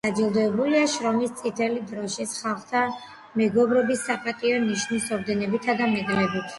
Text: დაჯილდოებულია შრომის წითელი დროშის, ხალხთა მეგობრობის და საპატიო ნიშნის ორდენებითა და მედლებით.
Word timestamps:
დაჯილდოებულია 0.05 0.79
შრომის 0.93 1.35
წითელი 1.41 1.83
დროშის, 1.91 2.33
ხალხთა 2.47 2.83
მეგობრობის 3.43 4.05
და 4.05 4.09
საპატიო 4.11 4.67
ნიშნის 4.69 5.11
ორდენებითა 5.21 5.83
და 5.83 5.97
მედლებით. 5.99 6.47